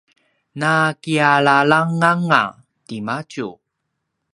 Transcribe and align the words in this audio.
nakialalanganga 0.59 2.41
timadju 2.87 3.49